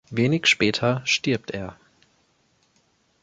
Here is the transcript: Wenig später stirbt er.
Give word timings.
Wenig 0.09 0.47
später 0.47 1.03
stirbt 1.05 1.51
er. 1.51 1.77